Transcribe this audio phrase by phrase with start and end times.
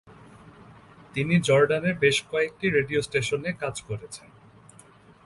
[1.13, 4.29] তিনি জর্ডানের বেশ কয়েকটি রেডিও স্টেশনে কাজ করেছেন।